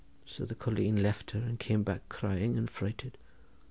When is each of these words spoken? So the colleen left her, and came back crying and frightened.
So 0.25 0.45
the 0.45 0.55
colleen 0.55 1.03
left 1.03 1.29
her, 1.29 1.39
and 1.39 1.59
came 1.59 1.83
back 1.83 2.09
crying 2.09 2.57
and 2.57 2.67
frightened. 2.67 3.19